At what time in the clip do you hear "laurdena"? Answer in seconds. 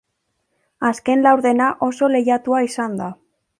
1.27-1.69